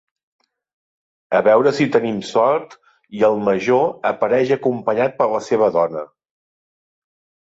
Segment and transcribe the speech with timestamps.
[1.39, 2.73] A veure si tenim sort
[3.19, 6.03] i el major apareix acompanyat per la seva dona.